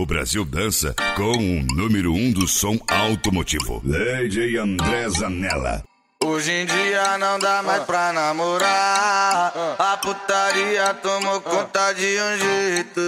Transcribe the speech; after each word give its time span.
o 0.00 0.06
Brasil 0.06 0.44
dança 0.44 0.94
com 1.16 1.32
o 1.32 1.62
número 1.74 2.14
um 2.14 2.30
do 2.30 2.46
som 2.46 2.78
automotivo. 2.86 3.82
Lady 3.84 4.56
André 4.56 5.08
Zanella. 5.08 5.82
Hoje 6.24 6.50
em 6.50 6.66
dia 6.66 7.16
não 7.16 7.38
dá 7.38 7.62
mais 7.62 7.84
pra 7.84 8.12
namorar. 8.12 9.52
A 9.78 9.96
putaria 9.98 10.92
tomou 10.94 11.40
conta 11.40 11.92
de 11.92 12.18
um 12.20 12.38
jeito. 12.38 13.00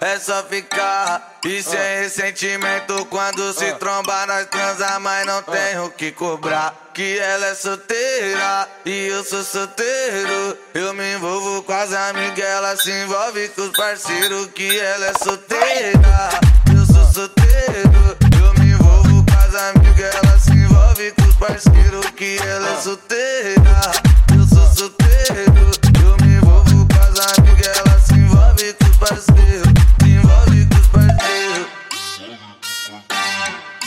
É 0.00 0.18
só 0.18 0.42
ficar 0.42 1.38
e 1.44 1.62
sem 1.62 2.00
ressentimento. 2.00 3.06
Quando 3.06 3.52
se 3.52 3.72
trombar, 3.74 4.26
nós 4.26 4.46
transa, 4.46 4.98
mas 4.98 5.24
não 5.24 5.40
tem 5.42 5.78
o 5.78 5.90
que 5.90 6.10
cobrar. 6.10 6.74
Que 6.92 7.18
ela 7.20 7.46
é 7.46 7.54
solteira 7.54 8.68
e 8.84 9.06
eu 9.06 9.22
sou 9.22 9.44
solteiro. 9.44 10.58
Eu 10.74 10.92
me 10.94 11.14
envolvo 11.14 11.62
com 11.62 11.72
as 11.72 11.92
amigas, 11.92 12.44
ela 12.44 12.76
se 12.76 12.90
envolve 12.90 13.48
com 13.50 13.62
os 13.62 13.70
parceiros. 13.70 14.48
Que 14.48 14.80
ela 14.80 15.06
é 15.06 15.12
solteira, 15.14 16.30
eu 16.76 16.84
sou 16.86 17.04
solteiro. 17.12 17.57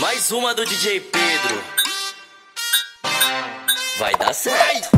Mais 0.01 0.31
uma 0.31 0.55
do 0.55 0.65
DJ 0.65 0.99
Pedro. 0.99 1.63
Vai 3.99 4.15
dar 4.15 4.33
certo. 4.33 4.89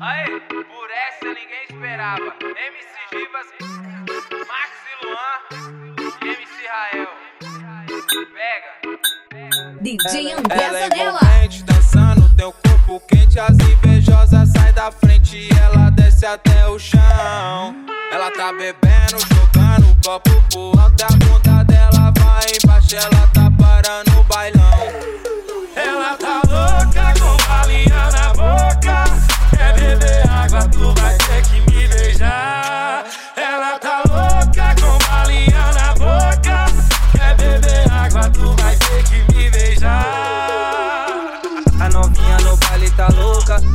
Aê, 0.00 0.40
por 0.48 0.90
essa 0.92 1.26
ninguém 1.34 1.64
esperava. 1.68 2.36
MC 2.40 2.86
Givas, 3.10 3.48
Max 4.46 4.70
e 4.86 5.06
Luan, 5.06 5.38
MC 6.22 6.68
Rael. 6.68 7.10
Pega. 8.32 8.70
DJ 9.80 10.34
André 10.34 10.70
Zanella. 10.70 11.71
Teu 12.42 12.52
corpo 12.52 13.00
quente, 13.06 13.38
as 13.38 13.56
invejosas 13.56 14.48
sai 14.48 14.72
da 14.72 14.90
frente 14.90 15.36
e 15.36 15.48
ela 15.60 15.90
desce 15.90 16.26
até 16.26 16.66
o 16.66 16.76
chão. 16.76 17.00
Ela 18.12 18.32
tá 18.32 18.52
bebendo, 18.52 19.20
jogando 19.32 19.92
o 19.92 19.96
copo 20.04 20.30
pro 20.50 20.80
alto, 20.80 21.04
a 21.04 21.08
bunda 21.18 21.62
dela 21.62 22.12
vai 22.18 22.46
embaixo, 22.60 22.96
ela 22.96 23.28
tá 23.28 23.51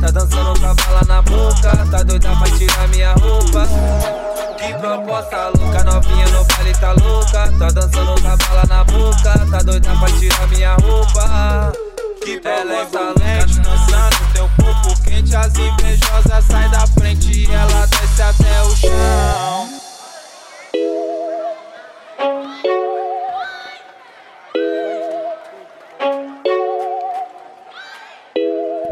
tá 0.08 0.20
dançando 0.20 0.58
com 0.58 0.66
a 0.66 0.74
bala 0.74 1.02
na 1.06 1.22
boca, 1.22 1.86
tá 1.90 2.02
doida 2.02 2.30
pra 2.30 2.50
tirar 2.56 2.88
minha 2.88 3.12
roupa. 3.12 3.68
Que 4.58 4.74
proposta 4.74 5.52
louca, 5.56 5.84
novinha 5.84 6.28
no 6.28 6.44
baile 6.44 6.72
tá 6.72 6.92
louca, 6.92 7.52
tá 7.58 7.68
dançando 7.68 8.22
com 8.22 8.28
a 8.28 8.36
bala 8.36 8.64
na 8.68 8.84
boca, 8.84 9.46
tá 9.50 9.58
doida 9.62 9.90
pra 9.90 10.08
tirar 10.18 10.48
minha 10.48 10.74
roupa. 10.76 11.72
Que 12.24 12.40
proposta 12.40 13.00
louca, 13.00 13.17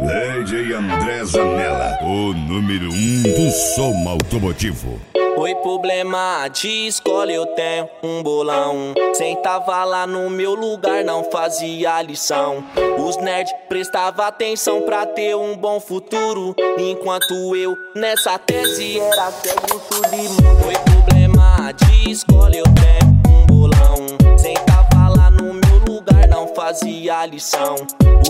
Lady 0.07 0.73
André 0.73 1.25
Zanella. 1.25 1.99
O 2.01 2.33
número 2.33 2.93
um 2.93 3.23
do 3.23 3.51
som 3.51 4.09
automotivo. 4.09 5.01
Oi, 5.37 5.53
problema 5.57 6.47
de 6.47 6.87
escola, 6.87 7.33
eu 7.33 7.45
tenho 7.45 7.89
um 8.05 8.23
bolão. 8.23 8.95
Sentava 9.15 9.85
lá 9.85 10.07
no 10.07 10.31
meu 10.31 10.55
lugar, 10.55 11.03
não 11.05 11.25
fazia 11.25 12.01
lição. 12.03 12.65
Os 12.97 13.17
nerds 13.17 13.53
prestavam 13.69 14.25
atenção 14.25 14.83
pra 14.83 15.05
ter 15.07 15.35
um 15.35 15.57
bom 15.57 15.81
futuro. 15.81 16.55
Enquanto 16.79 17.57
eu, 17.57 17.77
nessa 17.97 18.39
tese, 18.39 19.01
era 19.01 19.33
cego, 19.33 19.83
surdo 19.91 20.15
e 20.15 20.29
mudo. 20.29 20.67
Oi, 20.69 20.75
problema 20.85 21.73
de 21.73 22.11
escola, 22.13 22.55
eu 22.55 22.65
tenho 22.65 23.13
um 23.29 23.47
bolão. 23.47 24.39
Sentava 24.39 25.09
lá 25.09 25.31
no 25.33 25.53
meu 25.53 25.79
lugar, 25.85 26.29
não 26.29 26.55
fazia 26.55 27.27
lição. 27.27 27.75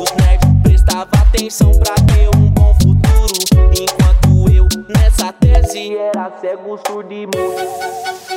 Os 0.01 0.11
nerds 0.17 0.56
atenção 1.03 1.71
pra 1.79 1.95
ter 1.95 2.29
um 2.37 2.51
bom 2.51 2.75
futuro. 2.75 3.73
Enquanto 3.79 4.51
eu, 4.53 4.67
nessa 4.89 5.33
tese, 5.33 5.97
era 5.97 6.31
cego, 6.41 6.79
surdo 6.87 7.13
e 7.13 7.27
mudo. 7.27 8.36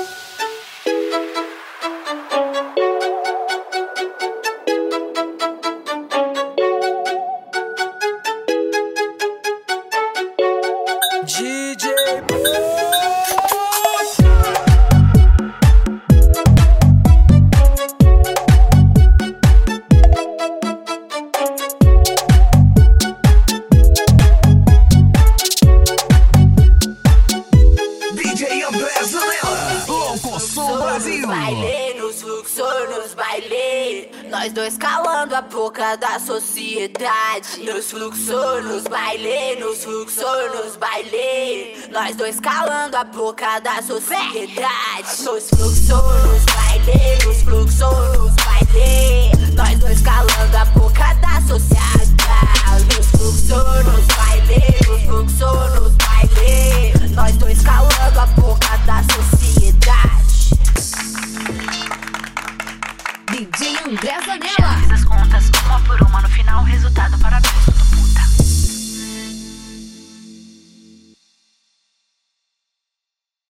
Nós 34.30 34.54
dois 34.54 34.78
calando 34.78 35.34
a 35.34 35.42
boca 35.42 35.96
da 35.96 36.20
sociedade. 36.20 37.64
Nos 37.64 37.90
fluxos, 37.90 38.64
nos 38.64 38.84
baile, 38.84 39.56
nos 39.60 39.84
fluxos, 39.84 40.24
nos 40.56 40.76
baile. 40.76 41.76
Nós 41.92 42.16
dois 42.16 42.40
calando 42.40 42.96
a 42.96 43.04
boca 43.04 43.60
da 43.60 43.82
sociedade. 43.82 45.24
Nos 45.24 45.50
fluxos, 45.50 45.90
nos 45.90 46.46
baile, 46.46 47.26
nos 47.26 47.42
fluxos, 47.42 47.80
nos 47.80 48.36
baile. 48.36 49.32
Nós 49.56 49.80
dois 49.80 50.02
calando 50.02 50.19